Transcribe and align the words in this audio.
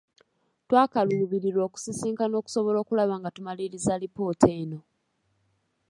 Twakaluubirirwa 0.67 1.61
okusisinkana 1.67 2.35
okusobola 2.41 2.77
okulaba 2.79 3.13
nga 3.19 3.29
tumaliriza 3.35 3.89
alipoota 3.93 4.47
eno. 4.61 4.79